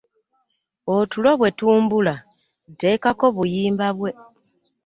[0.95, 2.15] Otulo bwe tumbula
[2.71, 4.11] nteekako buyimba bwe.